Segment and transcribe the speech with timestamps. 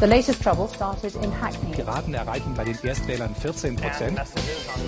[0.00, 1.72] The latest trouble started in Hackney.
[1.72, 4.18] Piraten erreichen bei den Erstwählern 14 Prozent.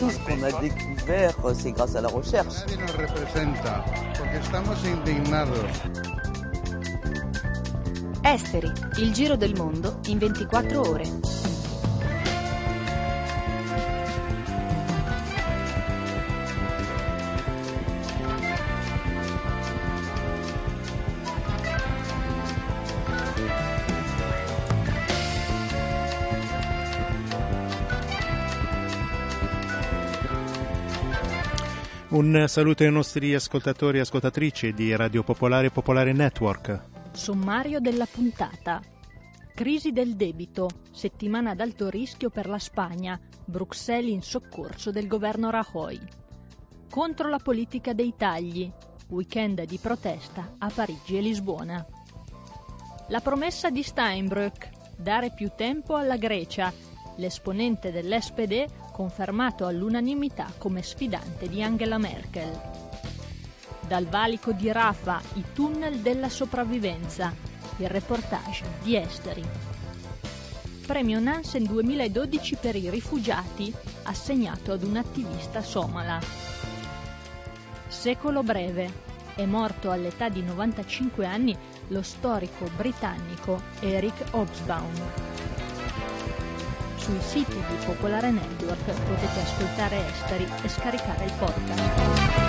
[0.00, 2.54] Tout ce qu'on a découvert, c'est grâce à la recherche.
[2.66, 3.84] Nadie nos representa,
[4.18, 5.70] porque estamos indignados.
[8.24, 11.04] Esteri, il giro del mondo in 24 ore.
[32.14, 36.84] Un saluto ai nostri ascoltatori e ascoltatrici di Radio Popolare Popolare Network.
[37.10, 38.80] Sommario della puntata.
[39.52, 45.50] Crisi del debito, settimana ad alto rischio per la Spagna, Bruxelles in soccorso del governo
[45.50, 45.98] Rajoy.
[46.88, 48.70] Contro la politica dei tagli,
[49.08, 51.84] weekend di protesta a Parigi e Lisbona.
[53.08, 56.72] La promessa di Steinbrück, dare più tempo alla Grecia,
[57.16, 62.60] l'esponente dell'SPD confermato all'unanimità come sfidante di Angela Merkel.
[63.80, 67.34] Dal valico di Rafa, i tunnel della sopravvivenza,
[67.78, 69.44] il reportage di Esteri.
[70.86, 73.74] Premio Nansen 2012 per i rifugiati,
[74.04, 76.20] assegnato ad un attivista somala.
[77.88, 78.92] Secolo breve,
[79.34, 81.56] è morto all'età di 95 anni
[81.88, 85.33] lo storico britannico Eric Hobsbawm.
[87.04, 92.43] Sui siti di Popolare Network potete ascoltare Esteri e scaricare il podcast.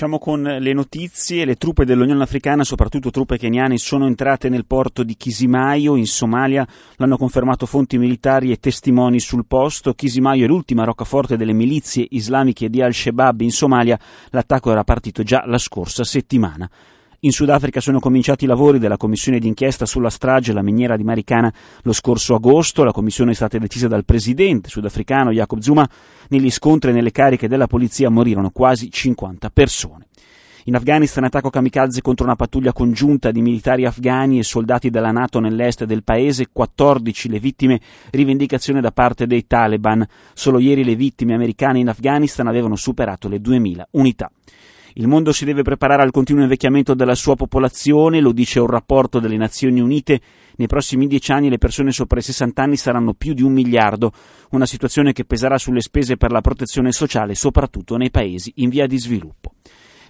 [0.00, 1.44] Cominciamo con le notizie.
[1.44, 6.66] Le truppe dell'Unione Africana, soprattutto truppe keniane, sono entrate nel porto di Kisimayo in Somalia.
[6.96, 9.92] L'hanno confermato fonti militari e testimoni sul posto.
[9.92, 13.98] Kisimayo è l'ultima roccaforte delle milizie islamiche di Al-Shabaab in Somalia.
[14.30, 16.66] L'attacco era partito già la scorsa settimana.
[17.22, 21.52] In Sudafrica sono cominciati i lavori della commissione d'inchiesta sulla strage alla miniera di Maricana
[21.82, 22.82] lo scorso agosto.
[22.82, 25.86] La commissione è stata decisa dal presidente sudafricano Jacob Zuma.
[26.28, 30.06] Negli scontri e nelle cariche della polizia morirono quasi 50 persone.
[30.64, 35.40] In Afghanistan attacco kamikaze contro una pattuglia congiunta di militari afghani e soldati della Nato
[35.40, 37.80] nell'est del paese, 14 le vittime,
[38.12, 40.06] rivendicazione da parte dei Taliban.
[40.32, 44.30] Solo ieri le vittime americane in Afghanistan avevano superato le 2000 unità.
[44.94, 49.20] Il mondo si deve preparare al continuo invecchiamento della sua popolazione, lo dice un rapporto
[49.20, 50.20] delle Nazioni Unite.
[50.56, 54.12] Nei prossimi dieci anni le persone sopra i 60 anni saranno più di un miliardo,
[54.50, 58.86] una situazione che peserà sulle spese per la protezione sociale, soprattutto nei paesi in via
[58.86, 59.52] di sviluppo.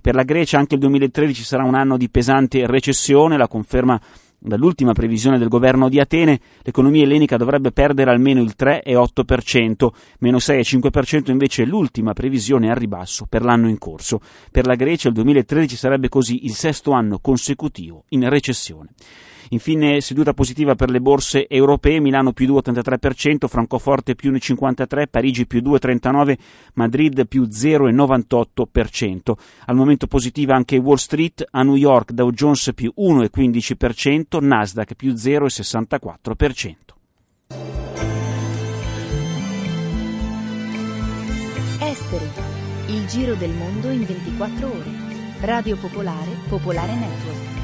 [0.01, 4.01] Per la Grecia anche il 2013 sarà un anno di pesante recessione, la conferma
[4.43, 9.89] Dall'ultima previsione del governo di Atene, l'economia ellenica dovrebbe perdere almeno il 3,8%,
[10.21, 14.21] meno 6,5% invece è l'ultima previsione al ribasso per l'anno in corso.
[14.51, 18.89] Per la Grecia il 2013 sarebbe così il sesto anno consecutivo in recessione.
[19.51, 25.61] Infine, seduta positiva per le borse europee, Milano più 2,83%, Francoforte più 1,53%, Parigi più
[25.61, 26.39] 2,39%,
[26.75, 29.33] Madrid più 0,98%.
[29.67, 35.13] Al momento positiva anche Wall Street, a New York Dow Jones più 1,15%, Nasdaq più
[35.13, 36.75] 0,64%.
[41.81, 42.29] Esteri,
[42.87, 45.09] il giro del mondo in 24 ore.
[45.41, 47.60] Radio Popolare, Popolare Network.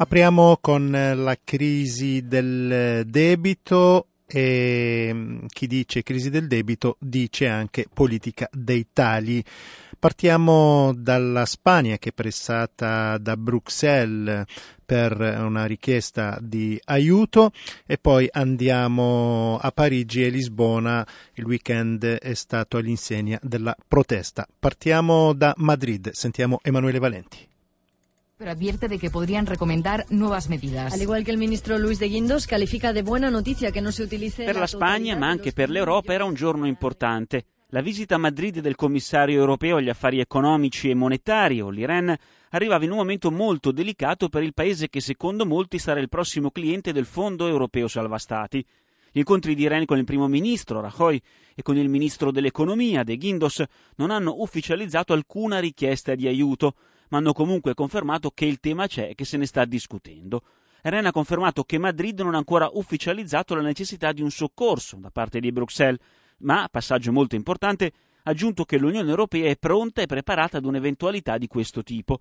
[0.00, 8.48] Apriamo con la crisi del debito e chi dice crisi del debito dice anche politica
[8.52, 9.42] dei tagli.
[9.98, 14.44] Partiamo dalla Spagna che è pressata da Bruxelles
[14.86, 17.50] per una richiesta di aiuto
[17.84, 21.04] e poi andiamo a Parigi e Lisbona.
[21.34, 24.46] Il weekend è stato all'insegna della protesta.
[24.60, 27.48] Partiamo da Madrid, sentiamo Emanuele Valenti.
[28.38, 30.92] Pero advierte de que podrían recomendar nuevas medidas.
[30.92, 34.04] Al igual que el ministro Luis de Guindos califica de buena noticia que no se
[34.04, 37.46] utilice Per la Spagna, ma anche per l'Europa, era un giorno importante.
[37.70, 42.14] La visita a Madrid del commissario europeo agli affari economici e monetari, Olli Rehn,
[42.50, 46.50] arrivava in un momento molto delicato per il paese che secondo molti sarà il prossimo
[46.50, 48.64] cliente del Fondo Europeo Salva Stati.
[49.10, 51.20] Gli incontri di Ren con il primo ministro Rajoy
[51.54, 53.64] e con il ministro dell'economia De Guindos
[53.96, 56.74] non hanno ufficializzato alcuna richiesta di aiuto,
[57.10, 60.42] ma hanno comunque confermato che il tema c'è e che se ne sta discutendo.
[60.82, 65.10] Rennes ha confermato che Madrid non ha ancora ufficializzato la necessità di un soccorso da
[65.10, 66.00] parte di Bruxelles,
[66.38, 71.38] ma, passaggio molto importante, ha aggiunto che l'Unione Europea è pronta e preparata ad un'eventualità
[71.38, 72.20] di questo tipo.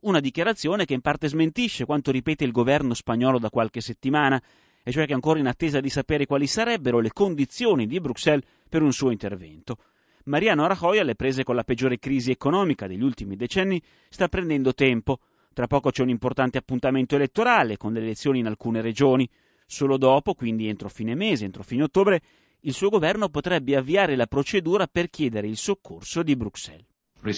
[0.00, 4.40] Una dichiarazione che in parte smentisce quanto ripete il governo spagnolo da qualche settimana,
[4.82, 8.44] e cioè che è ancora in attesa di sapere quali sarebbero le condizioni di Bruxelles
[8.68, 9.78] per un suo intervento.
[10.26, 15.20] Mariano Rajoy, alle prese con la peggiore crisi economica degli ultimi decenni, sta prendendo tempo.
[15.52, 19.28] Tra poco c'è un importante appuntamento elettorale con le elezioni in alcune regioni.
[19.66, 22.20] Solo dopo, quindi entro fine mese, entro fine ottobre,
[22.60, 26.86] il suo governo potrebbe avviare la procedura per chiedere il soccorso di Bruxelles.
[27.22, 27.30] Uh,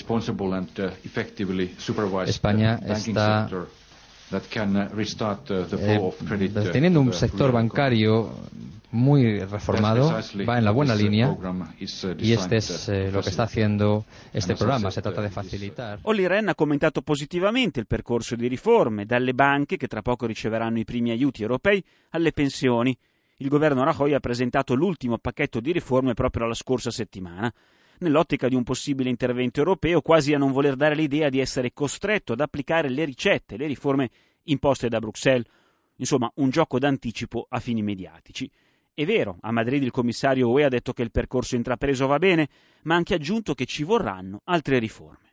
[2.26, 3.49] España está
[4.31, 6.13] eh,
[6.73, 8.33] teniendo un sector bancario
[8.91, 10.11] muy reformado,
[10.49, 11.37] va en la buena línea
[12.19, 14.91] y este es eh, lo que está haciendo este programa.
[14.91, 15.99] Se trata de facilitar.
[16.03, 20.79] Olli Rehn ha commentato positivamente il percorso di riforme, dalle banche che tra poco riceveranno
[20.79, 22.97] i primi aiuti europei alle pensioni.
[23.41, 27.53] Il governo Rajoy ha presentato l'ultimo pacchetto di riforme proprio la scorsa settimana
[28.00, 32.33] nell'ottica di un possibile intervento europeo, quasi a non voler dare l'idea di essere costretto
[32.33, 34.11] ad applicare le ricette, le riforme
[34.45, 35.47] imposte da Bruxelles.
[35.97, 38.50] Insomma, un gioco d'anticipo a fini mediatici.
[38.95, 42.49] È vero, a Madrid il commissario UE ha detto che il percorso intrapreso va bene,
[42.83, 45.28] ma ha anche aggiunto che ci vorranno altre riforme.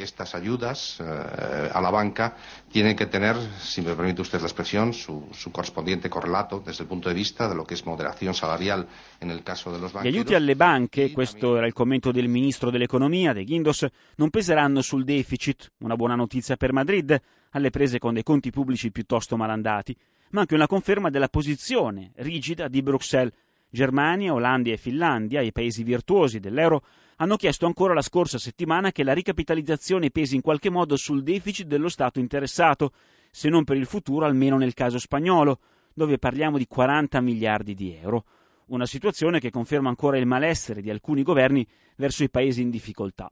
[0.00, 2.34] Que estas ayudas eh, a la banca
[2.72, 6.88] tienen que tener, si me permite usted la expresión, su, su, correspondiente correlato desde el
[6.88, 8.88] punto de vista de lo que es moderación salarial
[9.20, 10.08] en el caso de los banchi.
[10.08, 13.86] Gli aiuti alle banche, questo era il commento del ministro dell'economia, De Guindos,
[14.16, 17.20] non peseranno sul deficit, una buona notizia per Madrid,
[17.50, 19.94] alle prese con dei conti pubblici piuttosto malandati
[20.30, 23.34] ma anche una conferma della posizione rigida di Bruxelles.
[23.68, 26.84] Germania, Olanda e Finlandia, i paesi virtuosi dell'euro,
[27.20, 31.66] hanno chiesto ancora la scorsa settimana che la ricapitalizzazione pesi in qualche modo sul deficit
[31.66, 32.92] dello Stato interessato,
[33.30, 35.60] se non per il futuro almeno nel caso spagnolo,
[35.92, 38.24] dove parliamo di 40 miliardi di euro.
[38.66, 43.30] Una situazione che conferma ancora il malessere di alcuni governi verso i paesi in difficoltà.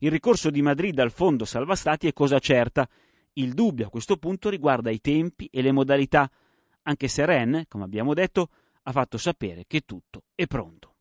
[0.00, 2.88] Il ricorso di Madrid al fondo salva stati è cosa certa
[3.34, 6.28] il dubbio a questo punto riguarda i tempi e le modalità,
[6.82, 8.48] anche se Ren, come abbiamo detto,
[8.82, 10.94] ha fatto sapere che tutto è pronto.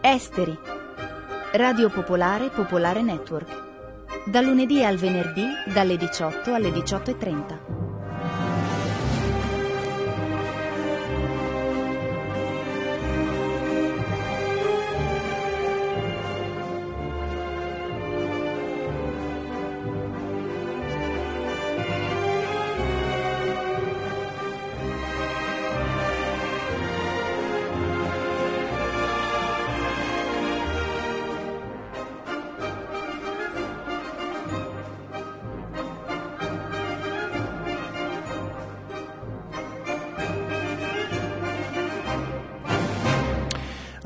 [0.00, 0.56] Esteri.
[1.54, 3.64] Radio Popolare Popolare Network.
[4.26, 7.87] Da lunedì al venerdì dalle 18 alle 18.30.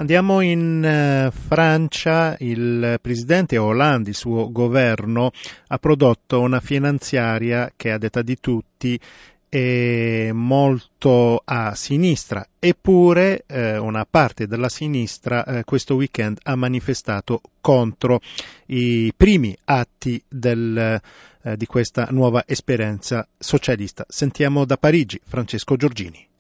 [0.02, 5.30] Andiamo in uh, Francia, il presidente Hollande, il suo governo,
[5.68, 8.98] ha prodotto una finanziaria che a detta di tutti
[9.48, 17.40] è molto a sinistra, eppure eh, una parte della sinistra eh, questo weekend ha manifestato
[17.60, 18.18] contro
[18.66, 21.00] i primi atti del,
[21.42, 24.04] eh, di questa nuova esperienza socialista.
[24.08, 26.30] Sentiamo da Parigi Francesco Giorgini.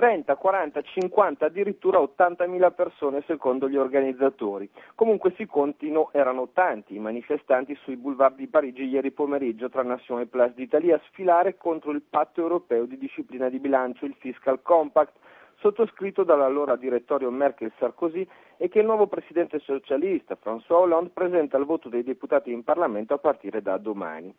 [0.00, 4.66] 30, 40, 50, addirittura 80.000 persone secondo gli organizzatori.
[4.94, 10.20] Comunque si contino, erano tanti i manifestanti sui boulevard di Parigi ieri pomeriggio tra Nation
[10.20, 14.62] e Place d'Italia a sfilare contro il patto europeo di disciplina di bilancio, il Fiscal
[14.62, 15.12] Compact,
[15.60, 18.26] sottoscritto dall'allora direttorio Merkel-Sarkozy
[18.56, 23.14] e che il nuovo presidente socialista François Hollande presenta al voto dei deputati in Parlamento
[23.14, 24.34] a partire da domani.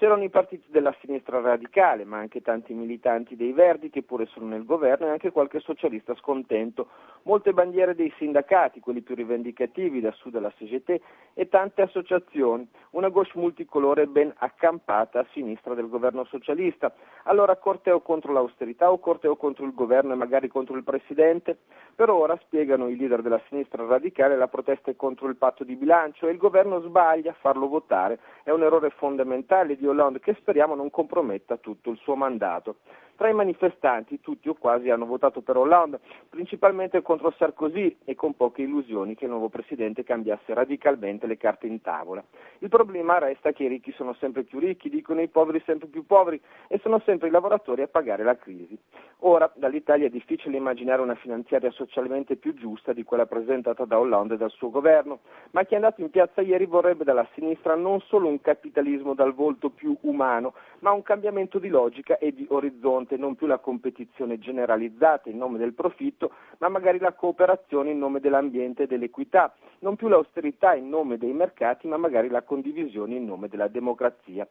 [0.00, 4.46] C'erano i partiti della sinistra radicale, ma anche tanti militanti dei Verdi che pure sono
[4.46, 6.88] nel governo e anche qualche socialista scontento,
[7.24, 11.00] molte bandiere dei sindacati, quelli più rivendicativi da sud alla CGT
[11.34, 16.94] e tante associazioni, una gauche multicolore ben accampata a sinistra del governo socialista.
[17.24, 21.58] Allora corteo contro l'austerità o corteo contro il governo e magari contro il presidente?
[21.94, 25.76] Per ora, spiegano i leader della sinistra radicale, la protesta è contro il patto di
[25.76, 30.34] bilancio e il governo sbaglia a farlo votare, è un errore fondamentale di Hollande che
[30.34, 32.76] speriamo non comprometta tutto il suo mandato.
[33.20, 36.00] Tra i manifestanti, tutti o quasi hanno votato per Hollande,
[36.30, 41.66] principalmente contro Sarkozy e con poche illusioni che il nuovo presidente cambiasse radicalmente le carte
[41.66, 42.24] in tavola.
[42.60, 46.06] Il problema resta che i ricchi sono sempre più ricchi, dicono i poveri sempre più
[46.06, 48.78] poveri e sono sempre i lavoratori a pagare la crisi.
[49.18, 54.34] Ora, dall'Italia è difficile immaginare una finanziaria socialmente più giusta di quella presentata da Hollande
[54.34, 58.00] e dal suo governo, ma chi è andato in piazza ieri vorrebbe dalla sinistra non
[58.00, 63.09] solo un capitalismo dal volto più umano, ma un cambiamento di logica e di orizzonte,
[63.16, 68.20] non più la competizione generalizzata in nome del profitto, ma magari la cooperazione in nome
[68.20, 73.24] dell'ambiente e dell'equità, non più l'austerità in nome dei mercati, ma magari la condivisione in
[73.24, 74.46] nome della democrazia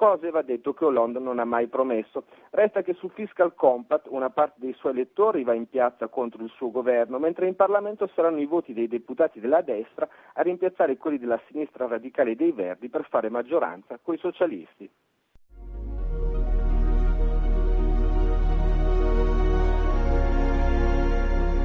[0.00, 2.24] cose va detto che Hollande non ha mai promesso.
[2.52, 6.48] Resta che sul Fiscal Compact una parte dei suoi elettori va in piazza contro il
[6.56, 11.18] suo governo, mentre in Parlamento saranno i voti dei deputati della destra a rimpiazzare quelli
[11.18, 14.90] della sinistra radicale dei Verdi per fare maggioranza coi socialisti.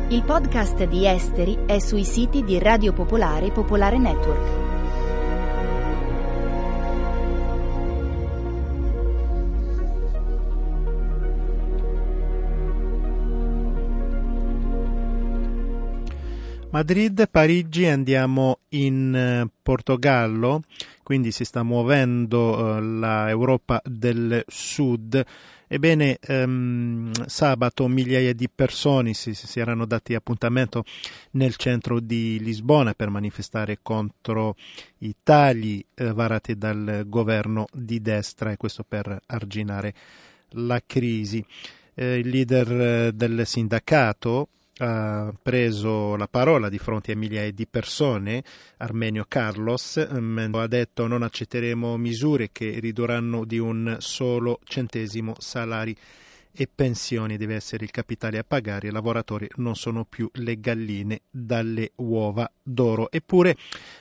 [0.08, 4.75] Il podcast di Esteri è sui siti di Radio Popolare e Popolare Network.
[16.76, 20.64] Madrid, Parigi, andiamo in eh, Portogallo,
[21.04, 25.26] quindi si sta muovendo eh, l'Europa del Sud.
[25.68, 30.84] Ebbene, ehm, sabato migliaia di persone si, si, erano dati appuntamento
[31.32, 34.58] nel centro di Lisbona per manifestare contro
[34.98, 39.94] i tagli eh, varati dal governo di destra e questo per arginare
[40.50, 41.42] la crisi.
[41.94, 47.68] Eh, il leader eh, del sindacato ha preso la parola di fronte a migliaia di
[47.68, 48.44] persone,
[48.78, 55.96] Armenio Carlos, ha detto non accetteremo misure che ridurranno di un solo centesimo salari
[56.56, 61.22] e pensioni deve essere il capitale a pagare, i lavoratori non sono più le galline
[61.30, 63.12] dalle uova d'oro.
[63.12, 63.56] Eppure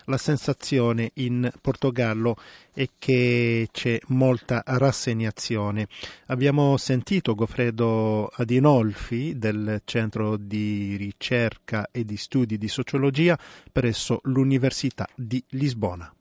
[0.05, 2.37] la sensazione in Portogallo
[2.73, 5.89] è che c'è molta rassegnazione.
[6.27, 13.37] Abbiamo sentito Goffredo Adinolfi del Centro di ricerca e di studi di sociologia
[13.73, 16.13] presso l'Università di Lisbona.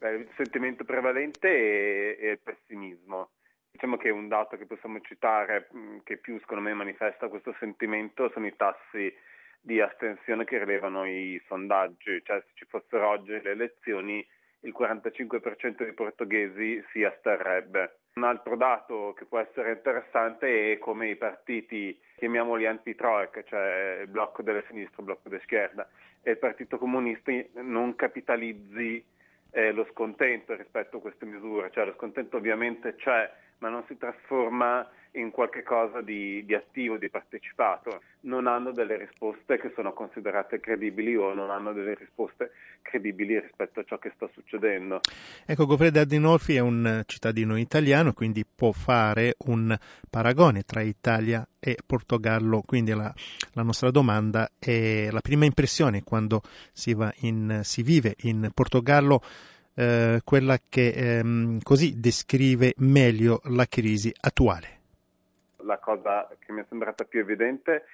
[0.00, 3.30] il sentimento prevalente è, il pessimismo
[3.74, 5.66] Diciamo che un dato che possiamo citare
[6.04, 9.12] che più secondo me manifesta questo sentimento sono i tassi
[9.60, 14.24] di astensione che rilevano i sondaggi, cioè se ci fossero oggi le elezioni
[14.60, 17.98] il 45% dei portoghesi si asterrebbe.
[18.14, 24.08] Un altro dato che può essere interessante è come i partiti, chiamiamoli anti-troica, cioè il
[24.08, 25.88] blocco delle sinistre, il blocco della schierda,
[26.22, 29.04] e il Partito Comunista non capitalizzi
[29.50, 33.96] eh, lo scontento rispetto a queste misure, cioè lo scontento ovviamente c'è, ma non si
[33.96, 39.92] trasforma in qualche cosa di, di, attivo, di partecipato, non hanno delle risposte che sono
[39.92, 45.00] considerate credibili o non hanno delle risposte credibili rispetto a ciò che sta succedendo.
[45.46, 49.76] Ecco, Goffredo Adinolfi è un cittadino italiano, quindi può fare un
[50.10, 53.12] paragone tra Italia e Portogallo, quindi la,
[53.52, 56.42] la nostra domanda è la prima impressione quando
[56.72, 59.22] si, in, si vive in Portogallo
[59.74, 64.80] eh, quella che ehm, così descrive meglio la crisi attuale.
[65.58, 67.84] La cosa che mi è sembrata più evidente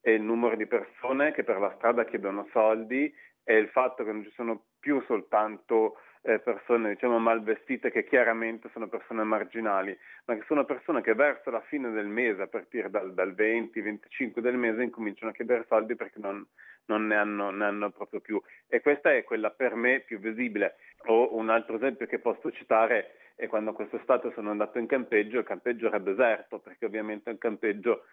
[0.00, 3.12] è il numero di persone che per la strada chiedono soldi
[3.44, 8.04] e il fatto che non ci sono più soltanto eh, persone diciamo mal vestite che
[8.04, 9.96] chiaramente sono persone marginali,
[10.26, 14.40] ma che sono persone che verso la fine del mese, a partire dal, dal 20-25
[14.40, 16.46] del mese, incominciano a chiedere soldi perché non,
[16.90, 18.42] non ne, hanno, ne hanno proprio più.
[18.66, 20.76] E questa è quella per me più visibile.
[21.06, 25.44] O un altro esempio che posso citare è quando quest'estate sono andato in campeggio, il
[25.44, 28.04] campeggio era deserto, perché ovviamente il campeggio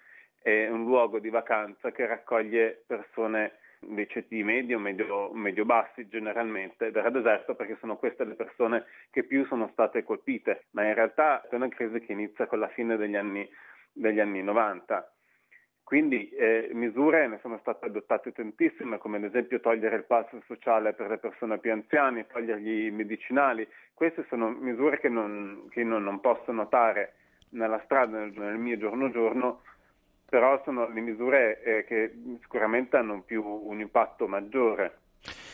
[0.41, 6.87] è un luogo di vacanza che raccoglie persone dei ceti medio, medio, medio bassi generalmente,
[6.87, 10.93] ed era deserto perché sono queste le persone che più sono state colpite, ma in
[10.93, 13.47] realtà è una crisi che inizia con la fine degli anni,
[13.91, 15.11] degli anni 90.
[15.87, 20.91] Quindi eh, misure ne sono state adottate tantissime, come ad esempio togliere il passo sociale
[20.91, 23.65] per le persone più anziane, togliergli i medicinali.
[23.93, 27.13] Queste sono misure che non, che non, non posso notare
[27.51, 29.61] nella strada nel, nel mio giorno giorno,
[30.29, 34.97] però sono le misure eh, che sicuramente hanno più un impatto maggiore.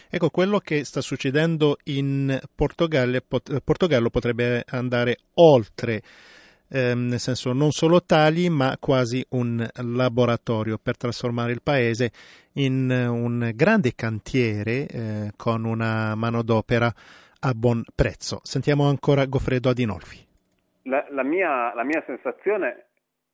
[0.10, 3.20] Ecco, quello che sta succedendo in Portogallo,
[3.63, 6.02] Portogallo potrebbe andare oltre,
[6.74, 12.12] ehm, nel senso non solo tali, ma quasi un laboratorio per trasformare il paese
[12.53, 16.92] in un grande cantiere eh, con una manodopera
[17.46, 18.39] a buon prezzo.
[18.44, 20.25] Sentiamo ancora Goffredo Adinolfi.
[20.84, 22.86] La, la, mia, la mia sensazione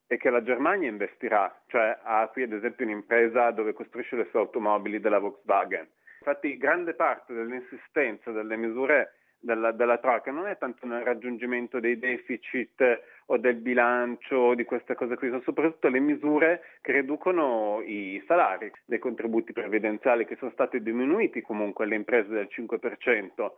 [0.07, 4.39] è che la Germania investirà, cioè ha qui ad esempio un'impresa dove costruisce le sue
[4.39, 5.87] automobili della Volkswagen.
[6.19, 11.97] Infatti grande parte dell'insistenza delle misure della, della Troika non è tanto nel raggiungimento dei
[11.97, 12.81] deficit
[13.31, 18.71] o del bilancio di queste cose qui, sono soprattutto le misure che riducono i salari,
[18.85, 23.51] dei contributi previdenziali che sono stati diminuiti comunque alle imprese del 5%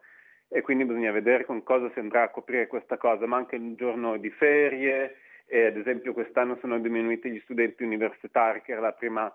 [0.50, 3.76] e quindi bisogna vedere con cosa si andrà a coprire questa cosa, ma anche il
[3.76, 8.92] giorno di ferie, e ad esempio quest'anno sono diminuiti gli studenti universitari, che era la
[8.92, 9.34] prima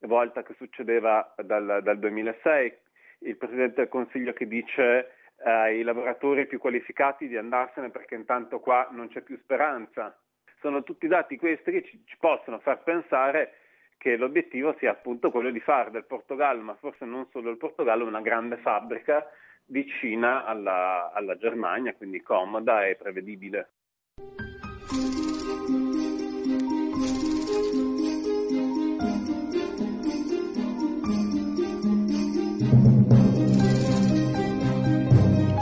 [0.00, 2.72] volta che succedeva dal, dal 2006,
[3.20, 5.10] il Presidente del Consiglio che dice
[5.46, 10.16] ai lavoratori più qualificati di andarsene perché intanto qua non c'è più speranza.
[10.60, 13.54] Sono tutti dati questi che ci, ci possono far pensare
[13.96, 18.04] che l'obiettivo sia appunto quello di fare del Portogallo, ma forse non solo il Portogallo,
[18.04, 19.24] una grande fabbrica
[19.66, 23.70] vicina alla, alla Germania, quindi comoda e prevedibile.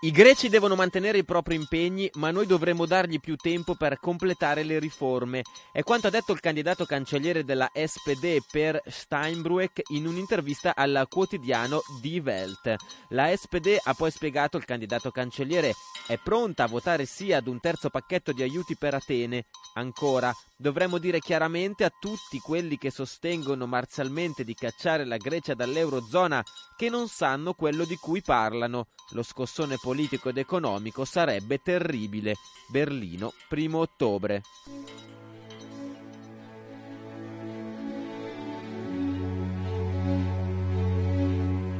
[0.00, 4.62] I greci devono mantenere i propri impegni, ma noi dovremo dargli più tempo per completare
[4.62, 5.42] le riforme.
[5.72, 11.80] È quanto ha detto il candidato cancelliere della SPD per Steinbrück in un'intervista al quotidiano
[12.02, 12.74] Die Welt.
[13.08, 15.72] La SPD ha poi spiegato il candidato cancelliere
[16.06, 19.46] è pronta a votare sì ad un terzo pacchetto di aiuti per Atene.
[19.74, 26.44] Ancora, dovremmo dire chiaramente a tutti quelli che sostengono marzialmente di cacciare la Grecia dall'Eurozona
[26.76, 28.86] che non sanno quello di cui parlano.
[29.10, 29.95] Lo scossone politico
[30.28, 32.34] ed economico sarebbe terribile.
[32.68, 34.42] Berlino, primo ottobre.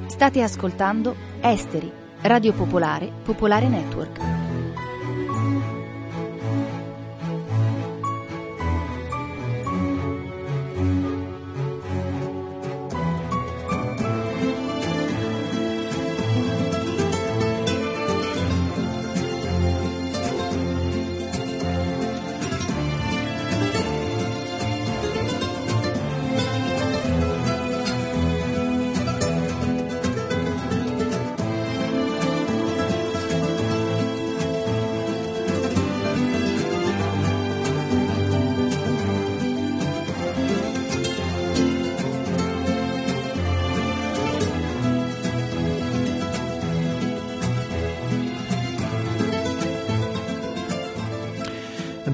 [0.06, 1.92] State ascoltando Esteri,
[2.22, 4.35] Radio Popolare, Popolare Network.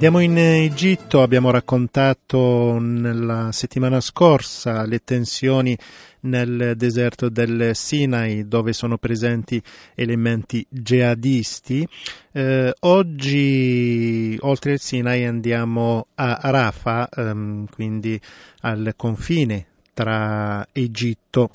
[0.05, 5.79] Andiamo in Egitto, abbiamo raccontato nella settimana scorsa le tensioni
[6.23, 9.63] nel deserto del Sinai dove sono presenti
[9.95, 11.87] elementi jihadisti.
[12.33, 18.21] Eh, oggi oltre il Sinai andiamo a Rafah, ehm, quindi
[18.63, 21.49] al confine tra Egitto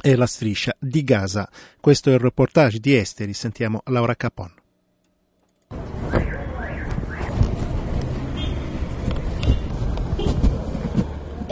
[0.00, 1.46] e la striscia di Gaza.
[1.78, 4.63] Questo è il reportage di Esteri, sentiamo Laura Capon.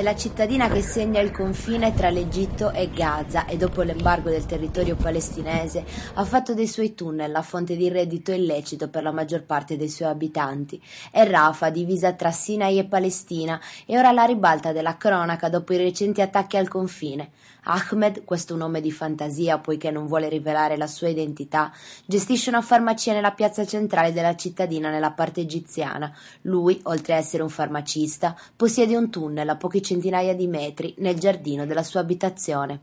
[0.03, 4.47] È la cittadina che segna il confine tra l'Egitto e Gaza e dopo l'embargo del
[4.47, 5.85] territorio palestinese
[6.15, 9.88] ha fatto dei suoi tunnel la fonte di reddito illecito per la maggior parte dei
[9.88, 10.83] suoi abitanti.
[11.09, 15.77] È Rafa, divisa tra Sinai e Palestina, e ora la ribalta della cronaca dopo i
[15.77, 17.31] recenti attacchi al confine.
[17.64, 21.72] Ahmed, questo nome di fantasia poiché non vuole rivelare la sua identità,
[22.05, 26.12] gestisce una farmacia nella piazza centrale della cittadina nella parte egiziana.
[26.42, 31.18] Lui, oltre a essere un farmacista, possiede un tunnel a pochi centinaia di metri nel
[31.18, 32.81] giardino della sua abitazione.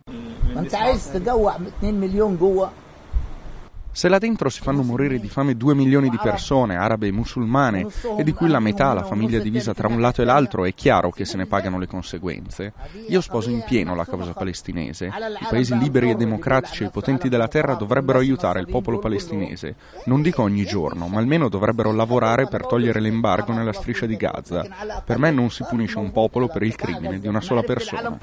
[3.91, 7.88] Se là dentro si fanno morire di fame due milioni di persone, arabe e musulmane,
[8.17, 11.10] e di cui la metà la famiglia divisa tra un lato e l'altro, è chiaro
[11.12, 12.73] che se ne pagano le conseguenze.
[13.10, 15.08] Io sposo in pieno la causa palestinese.
[15.08, 19.75] I paesi liberi e democratici e potenti della terra dovrebbero aiutare il popolo palestinese.
[20.06, 24.65] Non dico ogni giorno, ma almeno dovrebbero lavorare per togliere l'embargo nella striscia di Gaza.
[25.04, 28.17] Per me non si punisce un popolo per il crimine di una sola persona.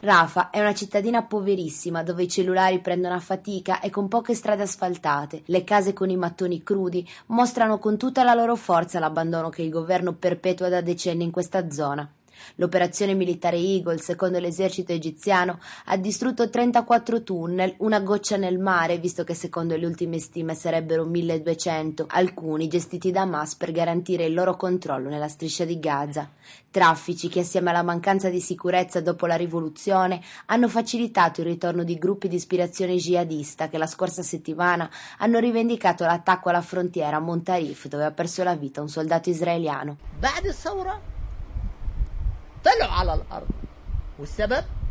[0.00, 4.62] Rafa è una cittadina poverissima dove i cellulari prendono a fatica e con poche strade
[4.62, 5.42] asfaltate.
[5.46, 9.70] Le case con i mattoni crudi mostrano con tutta la loro forza l'abbandono che il
[9.70, 12.10] governo perpetua da decenni in questa zona.
[12.56, 19.24] L'operazione militare Eagle, secondo l'esercito egiziano, ha distrutto 34 tunnel, una goccia nel mare, visto
[19.24, 24.56] che secondo le ultime stime sarebbero 1200, alcuni gestiti da Hamas per garantire il loro
[24.56, 26.30] controllo nella striscia di Gaza.
[26.70, 31.98] Traffici che assieme alla mancanza di sicurezza dopo la rivoluzione hanno facilitato il ritorno di
[31.98, 37.86] gruppi di ispirazione jihadista che la scorsa settimana hanno rivendicato l'attacco alla frontiera a Montarif
[37.88, 39.96] dove ha perso la vita un soldato israeliano.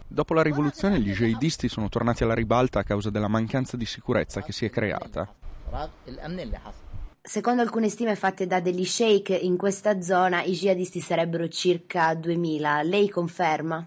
[0.07, 4.41] Dopo la rivoluzione gli jihadisti sono tornati alla ribalta a causa della mancanza di sicurezza
[4.41, 5.27] che si è creata.
[7.21, 12.83] Secondo alcune stime fatte da degli sheikh in questa zona i jihadisti sarebbero circa 2000.
[12.83, 13.85] Lei conferma?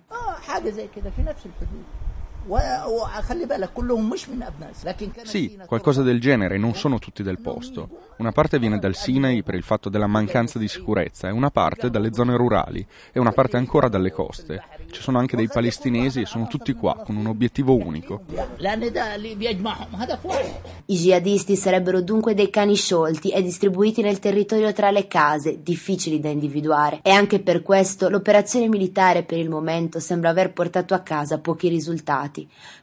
[5.23, 8.09] Sì, qualcosa del genere, non sono tutti del posto.
[8.19, 11.91] Una parte viene dal Sinai per il fatto della mancanza di sicurezza e una parte
[11.91, 14.63] dalle zone rurali e una parte ancora dalle coste.
[14.91, 18.23] Ci sono anche dei palestinesi e sono tutti qua con un obiettivo unico.
[20.87, 26.21] I jihadisti sarebbero dunque dei cani sciolti e distribuiti nel territorio tra le case, difficili
[26.21, 27.01] da individuare.
[27.03, 31.69] E anche per questo l'operazione militare per il momento sembra aver portato a casa pochi
[31.69, 32.30] risultati.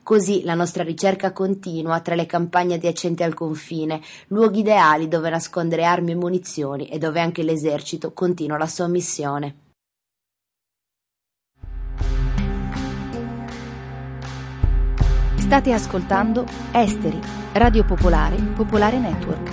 [0.03, 5.85] Così la nostra ricerca continua tra le campagne adiacenti al confine, luoghi ideali dove nascondere
[5.85, 9.55] armi e munizioni e dove anche l'esercito continua la sua missione.
[15.35, 17.17] State ascoltando Esteri,
[17.53, 19.49] Radio Popolare, Popolare Network.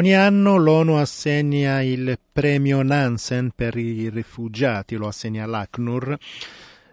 [0.00, 6.16] Ogni anno l'ONU assegna il premio Nansen per i rifugiati, lo assegna l'ACNUR.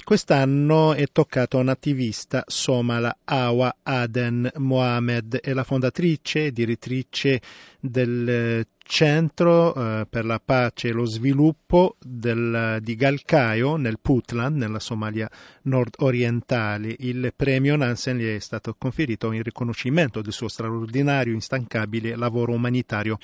[0.04, 7.42] Quest'anno è toccato a un'attivista somala Awa Aden Mohamed, è la fondatrice e direttrice
[7.80, 14.80] del Centro eh, per la pace e lo sviluppo del, di Galkayo nel Puntland, nella
[14.80, 15.30] Somalia
[15.64, 16.96] nord-orientale.
[17.00, 23.18] Il premio Nansen gli è stato conferito in riconoscimento del suo straordinario instancabile lavoro umanitario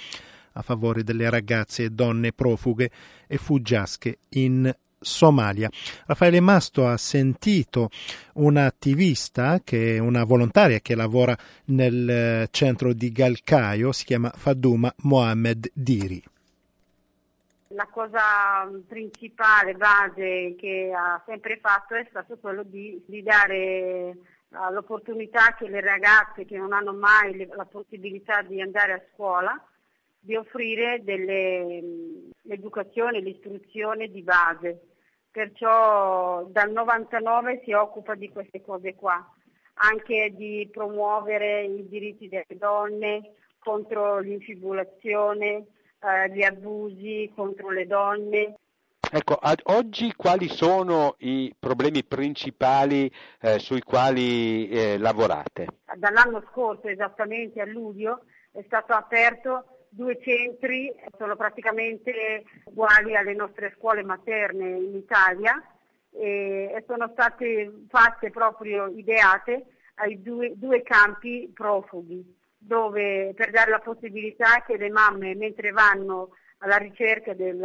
[0.54, 2.92] a favore delle ragazze e donne profughe
[3.26, 4.72] e fuggiasche in
[5.04, 5.70] Somalia.
[6.06, 7.90] Raffaele Masto ha sentito
[8.34, 11.36] un'attivista, che è una volontaria che lavora
[11.66, 16.24] nel eh, centro di Galkayo, si chiama Faduma Mohamed Diri.
[17.70, 24.16] La cosa principale, base che ha sempre fatto è stato quello di, di dare
[24.50, 29.60] uh, l'opportunità che le ragazze che non hanno mai la possibilità di andare a scuola,
[30.20, 31.82] di offrire delle,
[32.44, 34.93] l'educazione, l'istruzione di base
[35.34, 39.28] perciò dal 99 si occupa di queste cose qua,
[39.76, 45.66] anche di promuovere i diritti delle donne contro l'infibulazione,
[46.00, 48.58] eh, gli abusi contro le donne.
[49.12, 55.68] Ecco, ad oggi quali sono i problemi principali eh, sui quali eh, lavorate?
[55.96, 63.74] Dall'anno scorso, esattamente a luglio, è stato aperto due centri, sono praticamente uguali alle nostre
[63.78, 65.62] scuole materne in Italia
[66.12, 73.80] e, sono state fatte proprio ideate ai due, due campi profughi dove per dare la
[73.80, 76.30] possibilità che le mamme mentre vanno
[76.60, 77.60] alla ricerca del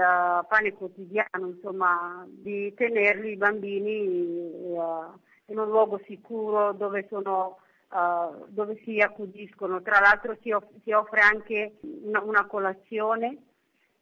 [0.48, 7.58] pane quotidiano, insomma, di tenerli i bambini uh, in un luogo sicuro dove sono
[7.90, 9.82] uh, dove si accudiscono.
[9.82, 13.42] Tra l'altro si, off- si offre anche una, una colazione.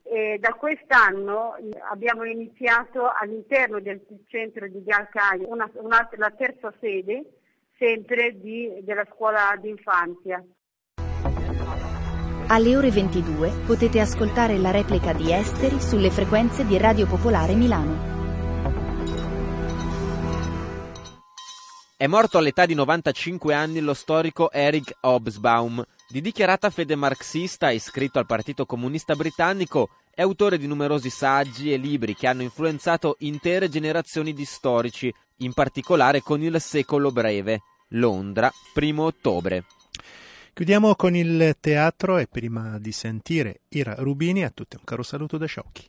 [0.03, 1.57] E da quest'anno
[1.91, 4.85] abbiamo iniziato all'interno del centro di
[5.49, 5.69] una,
[6.17, 7.25] la terza sede
[7.77, 10.45] sempre di, della scuola d'infanzia.
[12.49, 18.16] Alle ore 22 potete ascoltare la replica di Esteri sulle frequenze di Radio Popolare Milano.
[21.99, 25.83] È morto all'età di 95 anni lo storico Eric Hobsbawm.
[26.07, 31.79] Di dichiarata fede marxista, iscritto al Partito Comunista Britannico, è autore di numerosi saggi e
[31.79, 37.63] libri che hanno influenzato intere generazioni di storici, in particolare con il secolo breve.
[37.89, 39.65] Londra, primo ottobre.
[40.53, 45.39] Chiudiamo con il teatro e prima di sentire Ira Rubini a tutti un caro saluto
[45.39, 45.89] da Sciocchi.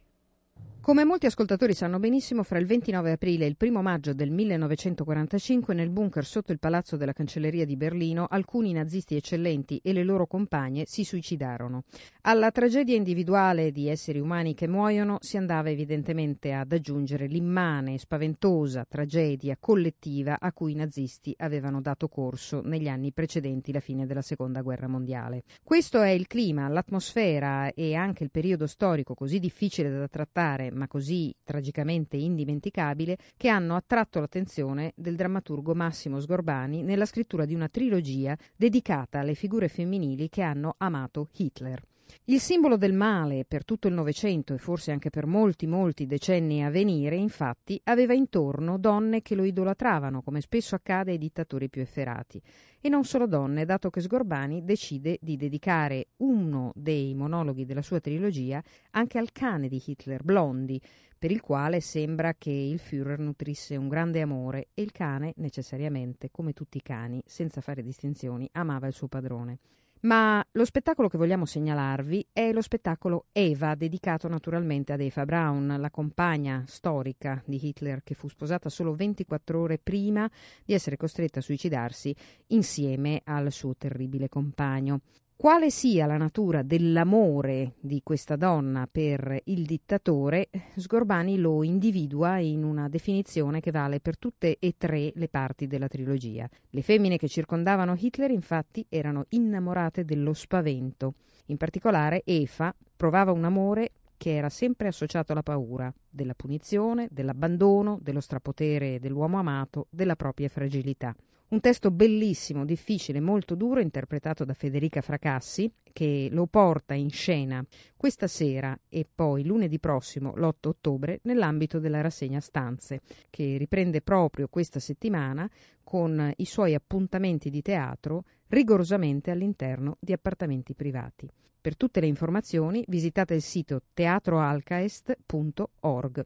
[0.87, 5.73] Come molti ascoltatori sanno benissimo, fra il 29 aprile e il 1 maggio del 1945
[5.73, 10.27] nel bunker sotto il palazzo della cancelleria di Berlino alcuni nazisti eccellenti e le loro
[10.27, 11.83] compagne si suicidarono.
[12.21, 17.99] Alla tragedia individuale di esseri umani che muoiono si andava evidentemente ad aggiungere l'immane e
[17.99, 24.05] spaventosa tragedia collettiva a cui i nazisti avevano dato corso negli anni precedenti la fine
[24.05, 25.43] della Seconda Guerra Mondiale.
[25.61, 30.87] Questo è il clima, l'atmosfera e anche il periodo storico così difficile da trattare ma
[30.87, 37.67] così tragicamente indimenticabile, che hanno attratto l'attenzione del drammaturgo Massimo Sgorbani nella scrittura di una
[37.67, 41.83] trilogia dedicata alle figure femminili che hanno amato Hitler.
[42.25, 46.63] Il simbolo del male per tutto il Novecento e forse anche per molti, molti decenni
[46.63, 51.81] a venire, infatti, aveva intorno donne che lo idolatravano, come spesso accade ai dittatori più
[51.81, 52.41] efferati.
[52.79, 57.99] E non solo donne, dato che Sgorbani decide di dedicare uno dei monologhi della sua
[57.99, 60.81] trilogia anche al cane di Hitler, Blondi,
[61.17, 66.29] per il quale sembra che il Führer nutrisse un grande amore e il cane, necessariamente,
[66.29, 69.59] come tutti i cani, senza fare distinzioni, amava il suo padrone.
[70.01, 75.75] Ma lo spettacolo che vogliamo segnalarvi è lo spettacolo Eva, dedicato naturalmente ad Eva Braun,
[75.77, 80.29] la compagna storica di Hitler che fu sposata solo 24 ore prima
[80.63, 82.15] di essere costretta a suicidarsi
[82.47, 85.01] insieme al suo terribile compagno.
[85.37, 92.63] Quale sia la natura dell'amore di questa donna per il dittatore, Sgorbani lo individua in
[92.63, 96.49] una definizione che vale per tutte e tre le parti della trilogia.
[96.71, 101.13] Le femmine che circondavano Hitler infatti erano innamorate dello spavento.
[101.45, 107.99] In particolare Eva provava un amore che era sempre associato alla paura, della punizione, dell'abbandono,
[108.01, 111.15] dello strapotere dell'uomo amato, della propria fragilità.
[111.49, 117.65] Un testo bellissimo, difficile, molto duro, interpretato da Federica Fracassi, che lo porta in scena
[117.95, 124.49] questa sera e poi lunedì prossimo, l'8 ottobre, nell'ambito della rassegna Stanze, che riprende proprio
[124.49, 125.49] questa settimana
[125.83, 131.31] con i suoi appuntamenti di teatro rigorosamente all'interno di appartamenti privati.
[131.61, 136.25] Per tutte le informazioni visitate il sito teatroalcaest.org.